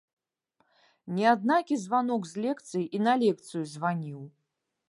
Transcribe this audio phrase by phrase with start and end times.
[1.17, 4.21] Не аднакі званок з лекцыі і на лекцыю званіў.